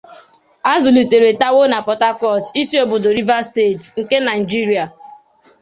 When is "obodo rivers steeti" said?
2.83-3.87